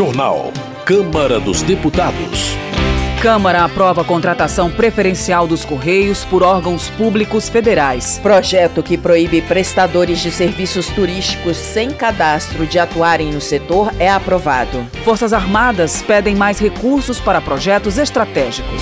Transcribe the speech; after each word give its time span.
Jornal. 0.00 0.50
Câmara 0.86 1.38
dos 1.38 1.60
Deputados. 1.60 2.56
Câmara 3.20 3.64
aprova 3.64 4.00
a 4.00 4.04
contratação 4.04 4.70
preferencial 4.70 5.46
dos 5.46 5.62
Correios 5.62 6.24
por 6.24 6.42
órgãos 6.42 6.88
públicos 6.88 7.50
federais. 7.50 8.18
Projeto 8.22 8.82
que 8.82 8.96
proíbe 8.96 9.42
prestadores 9.42 10.20
de 10.20 10.30
serviços 10.30 10.88
turísticos 10.88 11.58
sem 11.58 11.90
cadastro 11.90 12.66
de 12.66 12.78
atuarem 12.78 13.30
no 13.30 13.42
setor 13.42 13.92
é 13.98 14.08
aprovado. 14.08 14.86
Forças 15.04 15.34
Armadas 15.34 16.00
pedem 16.00 16.34
mais 16.34 16.58
recursos 16.58 17.20
para 17.20 17.42
projetos 17.42 17.98
estratégicos. 17.98 18.80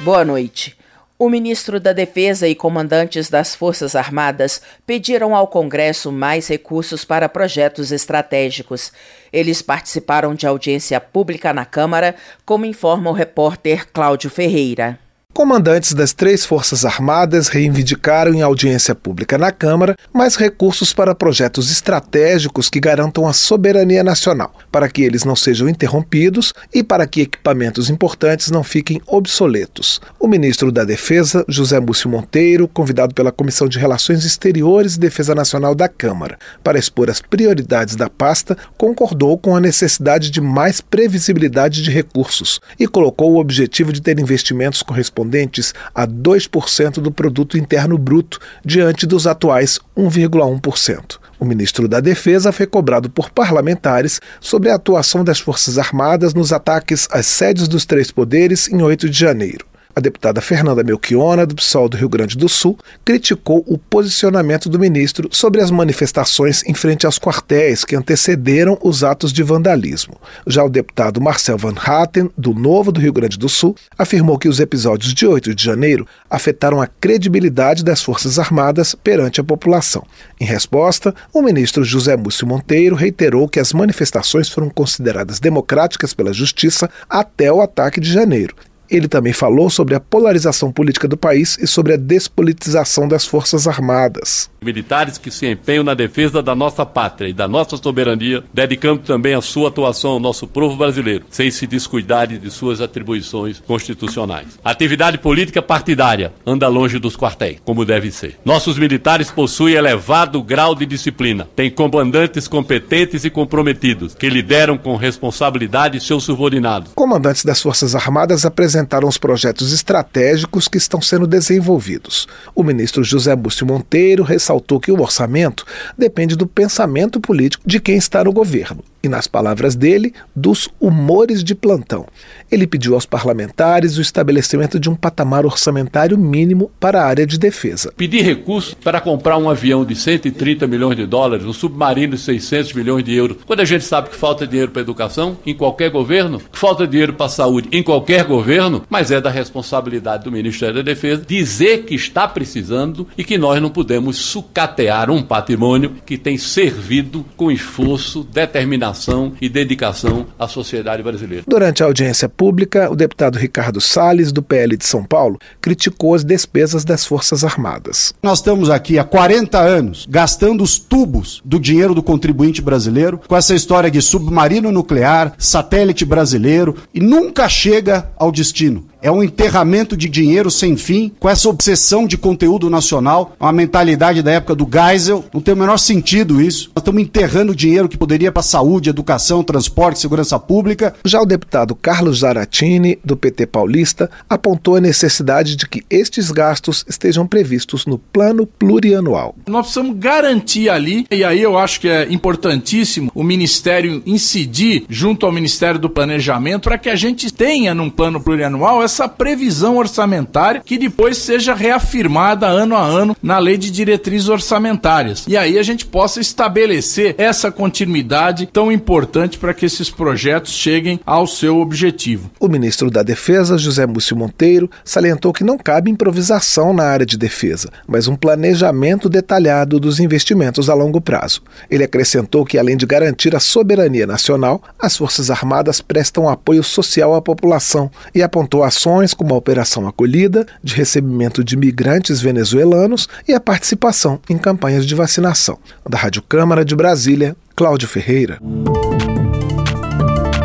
Boa 0.00 0.24
noite. 0.24 0.81
O 1.24 1.30
ministro 1.30 1.78
da 1.78 1.92
Defesa 1.92 2.48
e 2.48 2.54
comandantes 2.56 3.30
das 3.30 3.54
Forças 3.54 3.94
Armadas 3.94 4.60
pediram 4.84 5.36
ao 5.36 5.46
Congresso 5.46 6.10
mais 6.10 6.48
recursos 6.48 7.04
para 7.04 7.28
projetos 7.28 7.92
estratégicos. 7.92 8.92
Eles 9.32 9.62
participaram 9.62 10.34
de 10.34 10.48
audiência 10.48 11.00
pública 11.00 11.52
na 11.52 11.64
Câmara, 11.64 12.16
como 12.44 12.66
informa 12.66 13.08
o 13.08 13.12
repórter 13.12 13.86
Cláudio 13.92 14.30
Ferreira. 14.30 14.98
Comandantes 15.34 15.94
das 15.94 16.12
três 16.12 16.44
Forças 16.44 16.84
Armadas 16.84 17.48
reivindicaram 17.48 18.34
em 18.34 18.42
audiência 18.42 18.94
pública 18.94 19.38
na 19.38 19.50
Câmara 19.50 19.96
mais 20.12 20.36
recursos 20.36 20.92
para 20.92 21.14
projetos 21.14 21.70
estratégicos 21.70 22.68
que 22.68 22.78
garantam 22.78 23.26
a 23.26 23.32
soberania 23.32 24.04
nacional, 24.04 24.52
para 24.70 24.90
que 24.90 25.00
eles 25.00 25.24
não 25.24 25.34
sejam 25.34 25.70
interrompidos 25.70 26.52
e 26.72 26.84
para 26.84 27.06
que 27.06 27.22
equipamentos 27.22 27.88
importantes 27.88 28.50
não 28.50 28.62
fiquem 28.62 29.00
obsoletos. 29.06 30.02
O 30.20 30.28
ministro 30.28 30.70
da 30.70 30.84
Defesa, 30.84 31.46
José 31.48 31.80
Múcio 31.80 32.10
Monteiro, 32.10 32.68
convidado 32.68 33.14
pela 33.14 33.32
Comissão 33.32 33.66
de 33.66 33.78
Relações 33.78 34.26
Exteriores 34.26 34.96
e 34.96 35.00
Defesa 35.00 35.34
Nacional 35.34 35.74
da 35.74 35.88
Câmara 35.88 36.38
para 36.62 36.78
expor 36.78 37.08
as 37.08 37.22
prioridades 37.22 37.96
da 37.96 38.10
pasta, 38.10 38.54
concordou 38.76 39.38
com 39.38 39.56
a 39.56 39.60
necessidade 39.60 40.30
de 40.30 40.42
mais 40.42 40.82
previsibilidade 40.82 41.80
de 41.80 41.90
recursos 41.90 42.60
e 42.78 42.86
colocou 42.86 43.32
o 43.32 43.40
objetivo 43.40 43.94
de 43.94 44.02
ter 44.02 44.18
investimentos 44.18 44.82
correspondentes 44.82 45.21
correspondentes 45.22 45.72
a 45.94 46.06
2% 46.06 47.00
do 47.00 47.10
produto 47.10 47.56
interno 47.56 47.96
bruto, 47.96 48.40
diante 48.64 49.06
dos 49.06 49.26
atuais 49.26 49.78
1,1%. 49.96 51.18
O 51.38 51.44
ministro 51.44 51.88
da 51.88 52.00
Defesa 52.00 52.52
foi 52.52 52.66
cobrado 52.66 53.10
por 53.10 53.30
parlamentares 53.30 54.20
sobre 54.40 54.70
a 54.70 54.74
atuação 54.74 55.24
das 55.24 55.40
Forças 55.40 55.78
Armadas 55.78 56.34
nos 56.34 56.52
ataques 56.52 57.08
às 57.10 57.26
sedes 57.26 57.66
dos 57.66 57.84
três 57.84 58.10
poderes 58.10 58.68
em 58.68 58.82
8 58.82 59.08
de 59.08 59.18
janeiro. 59.18 59.71
A 59.94 60.00
deputada 60.00 60.40
Fernanda 60.40 60.82
Melchiona, 60.82 61.44
do 61.44 61.54
PSOL 61.54 61.86
do 61.86 61.98
Rio 61.98 62.08
Grande 62.08 62.34
do 62.38 62.48
Sul, 62.48 62.78
criticou 63.04 63.62
o 63.66 63.76
posicionamento 63.76 64.70
do 64.70 64.78
ministro 64.78 65.28
sobre 65.30 65.60
as 65.60 65.70
manifestações 65.70 66.64
em 66.66 66.72
frente 66.72 67.04
aos 67.04 67.18
quartéis 67.18 67.84
que 67.84 67.94
antecederam 67.94 68.78
os 68.82 69.04
atos 69.04 69.30
de 69.30 69.42
vandalismo. 69.42 70.18
Já 70.46 70.64
o 70.64 70.70
deputado 70.70 71.20
Marcel 71.20 71.58
Van 71.58 71.74
Hatten, 71.76 72.30
do 72.38 72.54
Novo 72.54 72.90
do 72.90 73.00
Rio 73.00 73.12
Grande 73.12 73.38
do 73.38 73.50
Sul, 73.50 73.76
afirmou 73.98 74.38
que 74.38 74.48
os 74.48 74.60
episódios 74.60 75.12
de 75.12 75.26
8 75.26 75.54
de 75.54 75.62
janeiro 75.62 76.06
afetaram 76.30 76.80
a 76.80 76.86
credibilidade 76.86 77.84
das 77.84 78.02
Forças 78.02 78.38
Armadas 78.38 78.94
perante 78.94 79.42
a 79.42 79.44
população. 79.44 80.06
Em 80.40 80.46
resposta, 80.46 81.14
o 81.34 81.42
ministro 81.42 81.84
José 81.84 82.16
Múcio 82.16 82.46
Monteiro 82.46 82.96
reiterou 82.96 83.46
que 83.46 83.60
as 83.60 83.74
manifestações 83.74 84.48
foram 84.48 84.70
consideradas 84.70 85.38
democráticas 85.38 86.14
pela 86.14 86.32
Justiça 86.32 86.88
até 87.10 87.52
o 87.52 87.60
ataque 87.60 88.00
de 88.00 88.10
janeiro 88.10 88.56
ele 88.92 89.08
também 89.08 89.32
falou 89.32 89.70
sobre 89.70 89.94
a 89.94 90.00
polarização 90.00 90.70
política 90.70 91.08
do 91.08 91.16
país 91.16 91.56
e 91.58 91.66
sobre 91.66 91.94
a 91.94 91.96
despolitização 91.96 93.08
das 93.08 93.24
Forças 93.26 93.66
Armadas. 93.66 94.50
Militares 94.60 95.18
que 95.18 95.30
se 95.30 95.46
empenham 95.46 95.82
na 95.82 95.94
defesa 95.94 96.42
da 96.42 96.54
nossa 96.54 96.84
pátria 96.84 97.28
e 97.28 97.32
da 97.32 97.48
nossa 97.48 97.76
soberania, 97.76 98.44
dedicando 98.52 99.00
também 99.00 99.34
a 99.34 99.40
sua 99.40 99.68
atuação 99.68 100.12
ao 100.12 100.20
nosso 100.20 100.46
povo 100.46 100.76
brasileiro, 100.76 101.24
sem 101.30 101.50
se 101.50 101.66
descuidarem 101.66 102.38
de 102.38 102.50
suas 102.50 102.80
atribuições 102.80 103.58
constitucionais. 103.60 104.58
Atividade 104.62 105.18
política 105.18 105.62
partidária 105.62 106.32
anda 106.46 106.68
longe 106.68 106.98
dos 106.98 107.16
quartéis, 107.16 107.58
como 107.64 107.84
deve 107.84 108.10
ser. 108.10 108.36
Nossos 108.44 108.78
militares 108.78 109.30
possuem 109.30 109.74
elevado 109.74 110.42
grau 110.42 110.74
de 110.74 110.84
disciplina, 110.84 111.48
têm 111.56 111.70
comandantes 111.70 112.46
competentes 112.46 113.24
e 113.24 113.30
comprometidos, 113.30 114.14
que 114.14 114.28
lideram 114.28 114.76
com 114.76 114.96
responsabilidade 114.96 115.98
seus 116.00 116.24
subordinados. 116.24 116.92
Comandantes 116.94 117.44
das 117.44 117.60
Forças 117.60 117.94
Armadas 117.94 118.44
apresentaram 118.44 118.81
apresentaram 118.82 119.08
os 119.08 119.18
projetos 119.18 119.72
estratégicos 119.72 120.68
que 120.68 120.76
estão 120.76 121.00
sendo 121.00 121.26
desenvolvidos. 121.26 122.26
O 122.54 122.62
ministro 122.62 123.02
José 123.02 123.34
Búcio 123.34 123.66
Monteiro 123.66 124.22
ressaltou 124.22 124.80
que 124.80 124.90
o 124.90 125.00
orçamento 125.00 125.64
depende 125.96 126.36
do 126.36 126.46
pensamento 126.46 127.20
político 127.20 127.62
de 127.66 127.80
quem 127.80 127.96
está 127.96 128.24
no 128.24 128.32
governo 128.32 128.84
e, 129.02 129.08
nas 129.08 129.26
palavras 129.26 129.74
dele, 129.74 130.14
dos 130.34 130.68
humores 130.80 131.42
de 131.42 131.54
plantão. 131.54 132.06
Ele 132.50 132.66
pediu 132.66 132.94
aos 132.94 133.04
parlamentares 133.04 133.98
o 133.98 134.02
estabelecimento 134.02 134.78
de 134.78 134.88
um 134.88 134.94
patamar 134.94 135.44
orçamentário 135.44 136.16
mínimo 136.16 136.70
para 136.78 137.02
a 137.02 137.06
área 137.06 137.26
de 137.26 137.38
defesa. 137.38 137.92
Pedir 137.96 138.22
recursos 138.22 138.74
para 138.74 139.00
comprar 139.00 139.38
um 139.38 139.50
avião 139.50 139.84
de 139.84 139.96
130 139.96 140.66
milhões 140.66 140.96
de 140.96 141.06
dólares, 141.06 141.44
um 141.46 141.52
submarino 141.52 142.14
de 142.14 142.20
600 142.22 142.72
milhões 142.74 143.04
de 143.04 143.14
euros, 143.14 143.38
quando 143.44 143.60
a 143.60 143.64
gente 143.64 143.84
sabe 143.84 144.10
que 144.10 144.16
falta 144.16 144.46
dinheiro 144.46 144.70
para 144.70 144.82
educação 144.82 145.36
em 145.44 145.54
qualquer 145.54 145.90
governo, 145.90 146.38
que 146.38 146.58
falta 146.58 146.86
dinheiro 146.86 147.14
para 147.14 147.26
a 147.26 147.30
saúde 147.30 147.68
em 147.72 147.82
qualquer 147.82 148.24
governo, 148.24 148.84
mas 148.88 149.10
é 149.10 149.20
da 149.20 149.30
responsabilidade 149.30 150.24
do 150.24 150.32
Ministério 150.32 150.76
da 150.76 150.82
Defesa 150.82 151.24
dizer 151.26 151.84
que 151.84 151.94
está 151.94 152.28
precisando 152.28 153.08
e 153.16 153.24
que 153.24 153.38
nós 153.38 153.60
não 153.60 153.70
podemos 153.70 154.16
sucatear 154.18 155.10
um 155.10 155.22
patrimônio 155.22 155.96
que 156.04 156.16
tem 156.16 156.36
servido 156.36 157.24
com 157.36 157.50
esforço, 157.50 158.22
determinação 158.22 158.91
determinação 158.92 159.32
e 159.40 159.48
dedicação 159.48 160.26
à 160.38 160.46
sociedade 160.46 161.02
brasileira. 161.02 161.44
Durante 161.46 161.82
a 161.82 161.86
audiência 161.86 162.28
pública, 162.28 162.90
o 162.90 162.96
deputado 162.96 163.38
Ricardo 163.38 163.80
Salles, 163.80 164.30
do 164.30 164.42
PL 164.42 164.76
de 164.76 164.84
São 164.84 165.04
Paulo, 165.04 165.38
criticou 165.60 166.14
as 166.14 166.22
despesas 166.22 166.84
das 166.84 167.04
Forças 167.04 167.42
Armadas. 167.42 168.14
Nós 168.22 168.38
estamos 168.38 168.70
aqui 168.70 168.98
há 168.98 169.04
40 169.04 169.58
anos 169.58 170.06
gastando 170.08 170.62
os 170.62 170.78
tubos 170.78 171.40
do 171.44 171.58
dinheiro 171.58 171.94
do 171.94 172.02
contribuinte 172.02 172.62
brasileiro 172.62 173.20
com 173.26 173.36
essa 173.36 173.54
história 173.54 173.90
de 173.90 174.00
submarino 174.00 174.70
nuclear, 174.70 175.34
satélite 175.38 176.04
brasileiro 176.04 176.76
e 176.94 177.00
nunca 177.00 177.48
chega 177.48 178.10
ao 178.16 178.30
destino 178.30 178.91
é 179.02 179.10
um 179.10 179.22
enterramento 179.22 179.96
de 179.96 180.08
dinheiro 180.08 180.50
sem 180.50 180.76
fim, 180.76 181.12
com 181.18 181.28
essa 181.28 181.48
obsessão 181.48 182.06
de 182.06 182.16
conteúdo 182.16 182.70
nacional, 182.70 183.36
uma 183.38 183.52
mentalidade 183.52 184.22
da 184.22 184.30
época 184.30 184.54
do 184.54 184.68
Geisel. 184.72 185.24
Não 185.34 185.40
tem 185.40 185.52
o 185.52 185.56
menor 185.56 185.76
sentido 185.76 186.40
isso. 186.40 186.70
Nós 186.74 186.82
estamos 186.82 187.02
enterrando 187.02 187.54
dinheiro 187.54 187.88
que 187.88 187.98
poderia 187.98 188.30
para 188.30 188.42
saúde, 188.42 188.88
educação, 188.88 189.42
transporte, 189.42 189.98
segurança 189.98 190.38
pública. 190.38 190.94
Já 191.04 191.20
o 191.20 191.26
deputado 191.26 191.74
Carlos 191.74 192.20
Zaratini, 192.20 192.98
do 193.04 193.16
PT 193.16 193.46
paulista, 193.46 194.08
apontou 194.30 194.76
a 194.76 194.80
necessidade 194.80 195.56
de 195.56 195.66
que 195.66 195.82
estes 195.90 196.30
gastos 196.30 196.84
estejam 196.88 197.26
previstos 197.26 197.84
no 197.86 197.98
plano 197.98 198.46
plurianual. 198.46 199.34
Nós 199.48 199.62
precisamos 199.62 199.98
garantir 199.98 200.68
ali, 200.68 201.06
e 201.10 201.24
aí 201.24 201.42
eu 201.42 201.58
acho 201.58 201.80
que 201.80 201.88
é 201.88 202.06
importantíssimo 202.12 203.10
o 203.14 203.24
Ministério 203.24 204.00
incidir 204.06 204.84
junto 204.88 205.26
ao 205.26 205.32
Ministério 205.32 205.80
do 205.80 205.90
Planejamento 205.90 206.64
para 206.64 206.78
que 206.78 206.88
a 206.88 206.94
gente 206.94 207.32
tenha 207.32 207.74
num 207.74 207.90
plano 207.90 208.20
plurianual 208.20 208.82
essa 208.82 208.91
previsão 209.08 209.76
orçamentária 209.76 210.62
que 210.64 210.78
depois 210.78 211.16
seja 211.18 211.54
reafirmada 211.54 212.46
ano 212.46 212.76
a 212.76 212.84
ano 212.84 213.16
na 213.22 213.38
lei 213.38 213.56
de 213.56 213.70
diretrizes 213.70 214.28
orçamentárias. 214.28 215.24
E 215.26 215.36
aí 215.36 215.58
a 215.58 215.62
gente 215.62 215.86
possa 215.86 216.20
estabelecer 216.20 217.14
essa 217.18 217.50
continuidade 217.50 218.46
tão 218.46 218.70
importante 218.70 219.38
para 219.38 219.54
que 219.54 219.66
esses 219.66 219.90
projetos 219.90 220.52
cheguem 220.52 221.00
ao 221.06 221.26
seu 221.26 221.58
objetivo. 221.58 222.30
O 222.38 222.48
ministro 222.48 222.90
da 222.90 223.02
Defesa, 223.02 223.58
José 223.58 223.86
Múcio 223.86 224.16
Monteiro, 224.16 224.70
salientou 224.84 225.32
que 225.32 225.44
não 225.44 225.56
cabe 225.56 225.90
improvisação 225.90 226.72
na 226.72 226.84
área 226.84 227.06
de 227.06 227.16
defesa, 227.16 227.70
mas 227.86 228.08
um 228.08 228.16
planejamento 228.16 229.08
detalhado 229.08 229.80
dos 229.80 229.98
investimentos 230.00 230.68
a 230.68 230.74
longo 230.74 231.00
prazo. 231.00 231.42
Ele 231.70 231.84
acrescentou 231.84 232.44
que, 232.44 232.58
além 232.58 232.76
de 232.76 232.86
garantir 232.86 233.34
a 233.34 233.40
soberania 233.40 234.06
nacional, 234.06 234.62
as 234.78 234.96
Forças 234.96 235.30
Armadas 235.30 235.80
prestam 235.80 236.28
apoio 236.28 236.62
social 236.62 237.14
à 237.14 237.22
população 237.22 237.90
e 238.14 238.22
apontou 238.22 238.62
ações 238.62 238.81
ações 238.82 239.14
como 239.14 239.32
a 239.32 239.36
Operação 239.36 239.86
Acolhida, 239.86 240.44
de 240.62 240.74
recebimento 240.74 241.44
de 241.44 241.56
migrantes 241.56 242.20
venezuelanos 242.20 243.08
e 243.28 243.32
a 243.32 243.40
participação 243.40 244.20
em 244.28 244.36
campanhas 244.36 244.84
de 244.84 244.92
vacinação. 244.92 245.56
Da 245.88 245.96
Rádio 245.96 246.20
Câmara 246.22 246.64
de 246.64 246.74
Brasília, 246.74 247.36
Cláudio 247.54 247.86
Ferreira. 247.86 248.40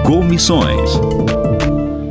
Comissões. 0.06 0.92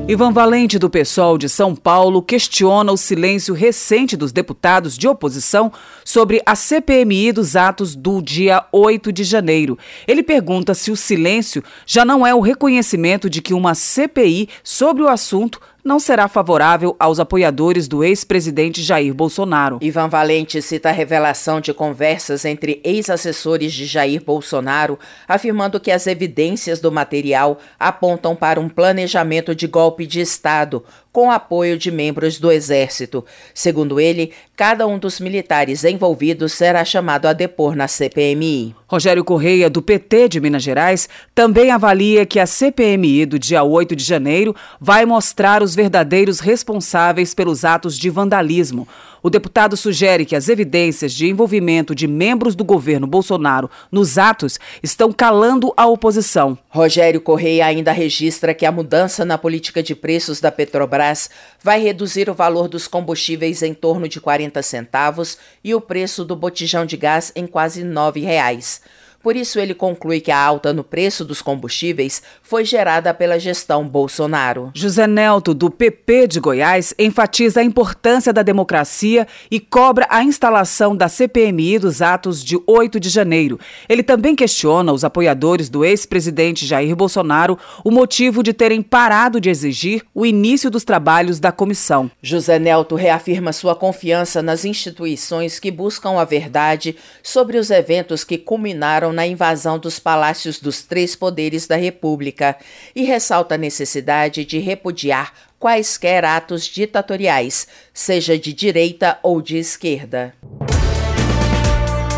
Ivan 0.09 0.33
Valente, 0.33 0.79
do 0.79 0.91
PSOL 0.91 1.39
de 1.39 1.49
São 1.49 1.75
Paulo, 1.75 2.23
questiona 2.23 2.93
o 2.93 2.97
silêncio 2.97 3.55
recente 3.55 4.17
dos 4.17 4.33
deputados 4.33 4.97
de 4.97 5.07
oposição 5.07 5.73
sobre 6.05 6.41
a 6.47 6.55
CPMI 6.55 7.33
dos 7.33 7.57
atos 7.57 7.95
do 7.97 8.21
dia 8.21 8.65
8 8.73 9.13
de 9.13 9.23
janeiro. 9.25 9.79
Ele 10.07 10.23
pergunta 10.23 10.75
se 10.75 10.93
o 10.93 10.97
silêncio 10.97 11.63
já 11.85 12.05
não 12.05 12.27
é 12.27 12.33
o 12.33 12.41
reconhecimento 12.41 13.31
de 13.31 13.43
que 13.43 13.55
uma 13.55 13.75
CPI 13.75 14.49
sobre 14.63 15.03
o 15.03 15.09
assunto 15.09 15.61
não 15.87 16.01
será 16.01 16.27
favorável 16.27 16.97
aos 16.99 17.21
apoiadores 17.21 17.87
do 17.87 18.03
ex-presidente 18.03 18.83
Jair 18.83 19.15
Bolsonaro. 19.15 19.79
Ivan 19.81 20.09
Valente 20.09 20.61
cita 20.61 20.89
a 20.89 20.93
revelação 20.93 21.61
de 21.61 21.73
conversas 21.73 22.45
entre 22.45 22.81
ex-assessores 22.83 23.73
de 23.73 23.87
Jair 23.87 24.21
Bolsonaro, 24.21 24.99
afirmando 25.29 25.79
que 25.79 25.93
as 25.93 26.09
evidências 26.09 26.81
do 26.81 26.91
material 26.91 27.59
apontam 27.79 28.35
para 28.35 28.59
um 28.59 28.69
planejamento 28.69 29.55
de 29.55 29.69
golpe 29.69 30.09
de 30.09 30.21
Estado, 30.21 30.83
com 31.17 31.31
apoio 31.31 31.79
de 31.79 31.91
membros 31.91 32.39
do 32.39 32.53
Exército. 32.53 33.25
Segundo 33.55 33.99
ele, 33.99 34.33
cada 34.55 34.87
um 34.87 34.99
dos 34.99 35.19
militares 35.19 35.83
envolvidos 35.83 36.53
será 36.53 36.85
chamado 36.85 37.25
a 37.25 37.33
depor 37.33 37.75
na 37.75 37.89
CPMI. 37.89 38.77
Rogério 38.87 39.25
Correia, 39.25 39.71
do 39.71 39.81
PT 39.81 40.29
de 40.29 40.41
Minas 40.43 40.63
Gerais, 40.63 41.09
também 41.35 41.71
avalia 41.71 42.27
que 42.27 42.39
a 42.39 42.45
CPMI 42.45 43.25
do 43.25 43.39
dia 43.39 43.63
8 43.63 43.97
de 43.97 44.05
janeiro 44.05 44.55
vai 44.79 45.07
mostrar 45.07 45.63
os 45.63 45.75
verdadeiros 45.75 46.39
responsáveis 46.39 47.33
pelos 47.33 47.65
atos 47.65 47.97
de 47.97 48.11
vandalismo. 48.11 48.87
O 49.27 49.29
deputado 49.29 49.77
sugere 49.77 50.25
que 50.25 50.37
as 50.37 50.49
evidências 50.49 51.13
de 51.13 51.27
envolvimento 51.27 51.97
de 51.97 52.07
membros 52.07 52.55
do 52.55 52.63
governo 52.63 53.09
Bolsonaro 53.09 53.69
nos 53.91 54.19
atos 54.19 54.57
estão 54.81 55.11
calando 55.11 55.75
a 55.77 55.85
oposição. 55.85 56.57
Rogério 56.69 57.21
Correia 57.21 57.67
ainda 57.67 57.91
registra 57.91 58.55
que 58.55 58.65
a 58.65 58.71
mudança 58.71 59.25
na 59.25 59.37
política 59.37 59.83
de 59.83 59.97
preços 59.97 60.41
da 60.41 60.53
Petrobras 60.53 61.29
vai 61.61 61.81
reduzir 61.81 62.31
o 62.31 62.35
valor 62.35 62.69
dos 62.69 62.87
combustíveis 62.87 63.65
em 63.65 63.75
torno 63.75 64.09
de 64.09 64.21
40 64.21 64.63
centavos 64.63 65.37
e 65.65 65.75
o 65.75 65.81
preço 65.81 66.25
do 66.25 66.37
botijão 66.37 66.87
de 66.87 66.97
gás 66.97 67.33
em 67.35 67.49
quase 67.49 67.83
9 67.83 68.21
reais. 68.21 68.81
Por 69.27 69.35
isso, 69.35 69.59
ele 69.59 69.75
conclui 69.75 70.21
que 70.21 70.31
a 70.31 70.39
alta 70.39 70.73
no 70.73 70.85
preço 70.85 71.25
dos 71.25 71.43
combustíveis 71.43 72.23
foi 72.45 72.65
gerada 72.65 73.13
pela 73.13 73.41
gestão 73.41 73.85
Bolsonaro. 73.85 74.71
José 74.73 75.05
Nelto, 75.09 75.53
do 75.53 75.69
PP 75.69 76.29
de 76.29 76.39
Goiás, 76.39 76.95
enfatiza 76.97 77.59
a 77.59 77.65
importância 77.65 78.33
da 78.33 78.45
democracia 78.45 79.27
e 79.51 79.59
cobra 79.59 80.07
a 80.11 80.23
instalação 80.23 80.95
da 80.95 81.09
CPMI 81.09 81.81
dos 81.81 82.01
atos 82.01 82.41
de 82.41 82.57
8 82.69 83.01
de 83.01 83.09
janeiro. 83.09 83.59
Ele 83.89 84.05
também 84.05 84.37
questiona 84.37 84.93
os 84.93 85.03
apoiadores 85.03 85.69
do 85.69 85.85
ex-presidente 85.85 86.65
Jair 86.65 86.95
Bolsonaro 86.95 87.59
o 87.83 87.91
motivo 87.91 88.45
de 88.45 88.53
terem 88.53 88.81
parado 88.81 89.41
de 89.41 89.51
exigir 89.51 90.05
o 90.15 90.25
início 90.25 90.71
dos 90.71 90.85
trabalhos 90.85 91.41
da 91.41 91.51
comissão. 91.51 92.09
José 92.23 92.61
Nelto 92.61 92.95
reafirma 92.95 93.53
sua 93.53 93.75
confiança 93.75 94.41
nas 94.41 94.65
instituições 94.65 95.59
que 95.59 95.73
buscam 95.73 96.21
a 96.21 96.25
verdade 96.25 96.95
sobre 97.25 97.59
os 97.59 97.73
eventos 97.73 98.23
que 98.23 98.39
culminaram 98.39 99.16
na 99.17 99.27
invasão 99.27 99.79
dos 99.79 99.99
palácios 99.99 100.61
dos 100.61 100.83
três 100.83 101.17
poderes 101.17 101.67
da 101.67 101.75
República 101.75 102.57
e 102.95 103.03
ressalta 103.03 103.57
a 103.57 103.59
necessidade 103.59 104.45
de 104.45 104.59
repudiar 104.59 105.33
quaisquer 105.59 106.25
atos 106.25 106.67
ditatoriais, 106.67 107.67
seja 107.93 108.39
de 108.39 108.53
direita 108.53 109.19
ou 109.23 109.41
de 109.41 109.57
esquerda. 109.57 110.35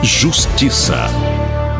Justiça. 0.03 1.07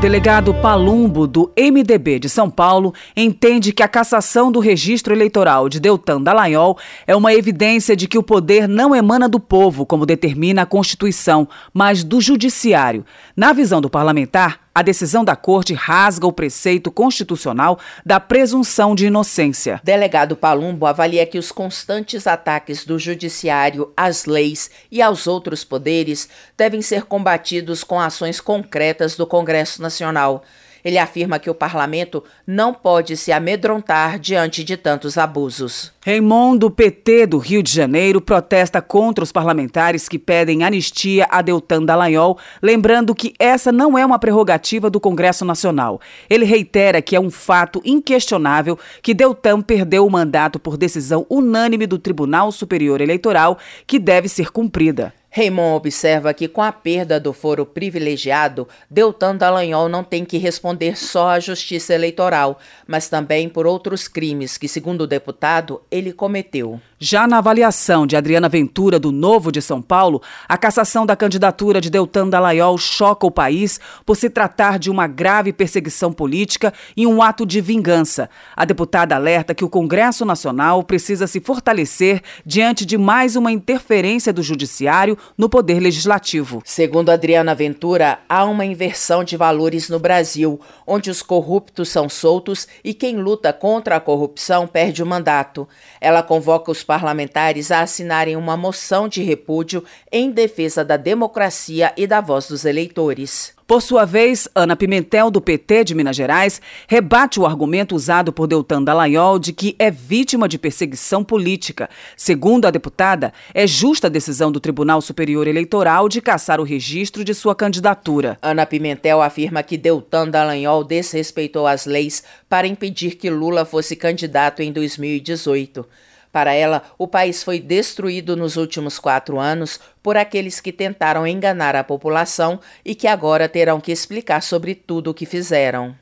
Delegado 0.01 0.55
Palumbo, 0.55 1.27
do 1.27 1.53
MDB 1.59 2.21
de 2.21 2.29
São 2.29 2.49
Paulo, 2.49 2.95
entende 3.17 3.73
que 3.73 3.83
a 3.83 3.89
cassação 3.89 4.53
do 4.53 4.61
registro 4.61 5.13
eleitoral 5.13 5.69
de 5.69 5.81
Deltan 5.81 6.23
Dallagnol 6.23 6.79
é 7.05 7.17
uma 7.17 7.35
evidência 7.35 7.97
de 7.97 8.07
que 8.07 8.17
o 8.17 8.23
poder 8.23 8.69
não 8.69 8.95
emana 8.95 9.29
do 9.29 9.41
povo, 9.41 9.85
como 9.85 10.07
determina 10.07 10.63
a 10.63 10.67
Constituição, 10.67 11.49
mas 11.75 12.05
do 12.05 12.21
Judiciário. 12.21 13.05
Na 13.37 13.53
visão 13.53 13.81
do 13.81 13.91
parlamentar, 13.91 14.68
a 14.79 14.83
decisão 14.83 15.25
da 15.25 15.35
corte 15.35 15.75
rasga 15.75 16.25
o 16.25 16.33
preceito 16.33 16.89
constitucional 16.89 17.81
da 18.07 18.21
presunção 18.21 18.95
de 18.95 19.07
inocência. 19.07 19.81
Delegado 19.83 20.37
Palumbo 20.37 20.87
avalia 20.87 21.27
que 21.27 21.37
os 21.37 21.51
constantes 21.51 22.29
ataques 22.29 22.85
do 22.85 22.97
judiciário 22.97 23.93
às 23.97 24.25
leis 24.25 24.71
e 24.89 25.03
aos 25.03 25.27
outros 25.27 25.65
poderes 25.65 26.29
devem 26.57 26.81
ser 26.81 27.07
combatidos 27.07 27.83
com 27.83 27.99
ações 27.99 28.41
concretas 28.41 29.17
do 29.17 29.27
Congresso 29.27 29.83
Nacional. 29.83 30.45
Ele 30.85 30.99
afirma 30.99 31.39
que 31.39 31.51
o 31.51 31.55
parlamento 31.55 32.23
não 32.47 32.73
pode 32.73 33.17
se 33.17 33.33
amedrontar 33.33 34.19
diante 34.19 34.63
de 34.65 34.77
tantos 34.77 35.19
abusos. 35.19 35.93
Raymond, 36.05 36.59
do 36.59 36.71
PT 36.71 37.27
do 37.27 37.39
Rio 37.39 37.63
de 37.63 37.71
Janeiro, 37.71 38.21
protesta 38.21 38.81
contra 38.81 39.23
os 39.23 39.33
parlamentares 39.33 40.09
que 40.09 40.19
pedem 40.19 40.65
anistia 40.65 41.27
a 41.31 41.43
Deltan 41.43 41.85
Dallagnol, 41.85 42.39
lembrando 42.63 43.15
que 43.15 43.35
essa 43.39 43.71
não 43.71 43.99
é 43.99 44.07
uma 44.07 44.19
prerrogativa 44.19 44.89
do 44.89 45.01
Congresso 45.01 45.45
Nacional. 45.45 46.01
Ele 46.31 46.45
reitera 46.45 47.03
que 47.03 47.15
é 47.15 47.21
um 47.21 47.31
fato 47.31 47.83
inquestionável 47.85 48.79
que 49.03 49.13
Deltan 49.13 49.61
perdeu 49.61 50.07
o 50.07 50.11
mandato 50.11 50.59
por 50.59 50.77
decisão 50.77 51.27
unânime 51.29 51.87
do 51.87 51.99
Tribunal 51.99 52.51
Superior 52.53 53.01
Eleitoral, 53.01 53.59
que 53.87 53.99
deve 53.99 54.29
ser 54.29 54.51
cumprida. 54.51 55.13
Raymond 55.39 55.77
observa 55.77 56.35
que, 56.35 56.49
com 56.49 56.61
a 56.61 56.73
perda 56.73 57.21
do 57.21 57.33
foro 57.33 57.65
privilegiado, 57.65 58.67
Deltan 58.91 59.37
Dallagnol 59.37 59.89
não 59.89 60.03
tem 60.03 60.25
que 60.25 60.37
responder 60.37 60.99
só 60.99 61.29
à 61.29 61.39
justiça 61.39 61.95
eleitoral, 61.95 62.59
mas 62.89 63.09
também 63.09 63.49
por 63.49 63.65
outros 63.65 64.09
crimes 64.09 64.59
que, 64.59 64.67
segundo 64.67 65.03
o 65.03 65.07
deputado, 65.07 65.81
ele 65.93 66.13
cometeu. 66.13 66.81
Já 67.01 67.29
na 67.29 67.39
avaliação 67.39 68.09
de 68.09 68.17
Adriana 68.17 68.49
Ventura, 68.49 68.99
do 68.99 69.13
Novo 69.13 69.53
de 69.53 69.63
São 69.63 69.81
Paulo, 69.81 70.21
a 70.49 70.59
cassação 70.59 71.07
da 71.07 71.15
candidatura 71.15 71.81
de 71.81 71.91
Deltan 71.91 72.29
Dallagnol 72.29 72.77
choca 72.77 73.25
o 73.25 73.31
país 73.31 73.79
por 74.05 74.17
se 74.17 74.29
tratar 74.29 74.81
de 74.81 74.91
uma 74.91 75.07
grave 75.07 75.53
perseguição 75.53 76.13
política 76.13 76.75
e 76.97 77.07
um 77.07 77.23
ato 77.23 77.47
de 77.47 77.61
vingança. 77.61 78.29
A 78.57 78.65
deputada 78.65 79.15
alerta 79.15 79.55
que 79.55 79.65
o 79.65 79.69
Congresso 79.69 80.25
Nacional 80.25 80.83
precisa 80.83 81.29
se 81.29 81.39
fortalecer 81.39 82.21
diante 82.45 82.85
de 82.85 82.99
mais 82.99 83.37
uma 83.37 83.53
interferência 83.53 84.33
do 84.33 84.43
Judiciário 84.43 85.17
no 85.37 85.49
Poder 85.49 85.79
Legislativo. 85.79 86.63
Segundo 86.65 87.11
Adriana 87.11 87.55
Ventura, 87.55 88.19
há 88.29 88.45
uma 88.45 88.65
inversão 88.65 89.23
de 89.23 89.37
valores 89.37 89.89
no 89.89 90.01
Brasil, 90.01 90.61
onde 90.85 91.11
os 91.11 91.23
corruptos 91.23 91.91
são 91.91 92.09
soltos 92.09 92.67
e 92.83 92.93
quem 92.93 93.19
luta 93.19 93.53
contra 93.53 93.95
a 93.95 94.01
corrupção 94.01 94.67
perde 94.67 95.01
o 95.01 95.07
mandato. 95.07 95.69
Ela 96.01 96.25
convoca 96.25 96.73
os 96.73 96.88
parlamentares 96.89 97.71
a 97.71 97.83
assinarem 97.83 98.35
uma 98.35 98.57
moção 98.57 99.09
de 99.09 99.23
repúdio 99.23 99.85
em 100.11 100.31
defesa 100.31 100.83
da 100.83 100.97
democracia 100.97 101.93
e 101.99 102.07
da 102.07 102.23
voz 102.23 102.49
dos 102.49 102.65
eleitores. 102.65 103.53
Por 103.67 103.83
sua 103.83 104.07
vez, 104.07 104.49
Ana 104.55 104.75
Pimentel, 104.75 105.31
do 105.31 105.43
PT 105.43 105.85
de 105.85 105.95
Minas 105.95 106.17
Gerais, 106.17 106.63
rebate 106.87 107.39
o 107.39 107.45
argumento 107.45 107.95
usado 107.95 108.33
por 108.33 108.47
Deltan 108.47 108.83
Dallagnol 108.83 109.39
de 109.39 109.53
que 109.53 109.77
é 109.79 109.91
vítima 109.91 110.49
de 110.49 110.57
perseguição 110.57 111.23
política. 111.23 111.91
Segundo 112.17 112.65
a 112.65 112.71
deputada, 112.71 113.35
é 113.53 113.67
justa 113.67 114.07
a 114.07 114.11
decisão 114.11 114.51
do 114.51 114.59
Tribunal 114.59 115.03
Superior 115.03 115.47
Eleitoral 115.47 116.09
de 116.09 116.23
cassar 116.23 116.59
o 116.59 116.65
registro 116.65 117.23
de 117.23 117.35
sua 117.35 117.55
candidatura. 117.55 118.39
Ana 118.41 118.65
Pimentel 118.65 119.21
afirma 119.21 119.63
que 119.63 119.77
Deltan 119.77 120.31
Dallagnol 120.31 120.83
desrespeitou 120.83 121.67
as 121.67 121.85
leis 121.85 122.25
para 122.49 122.67
impedir 122.67 123.17
que 123.17 123.29
Lula 123.29 123.67
fosse 123.67 123.95
candidato 123.95 124.63
em 124.63 124.73
2018. 124.73 125.85
Para 126.31 126.53
ela, 126.53 126.83
o 126.99 127.09
país 127.09 127.43
foi 127.43 127.59
destruído 127.59 128.37
nos 128.37 128.57
últimos 128.57 128.99
quatro 128.99 129.39
anos 129.39 129.81
por 130.03 130.17
aqueles 130.17 130.61
que 130.61 130.73
tentaram 130.73 131.27
enganar 131.27 131.75
a 131.75 131.85
população 131.85 132.61
e 132.85 132.95
que 132.95 133.07
agora 133.07 133.49
terão 133.49 133.81
que 133.81 133.93
explicar 133.93 134.43
sobre 134.43 134.75
tudo 134.75 135.11
o 135.11 135.15
que 135.15 135.27
fizeram. 135.27 135.95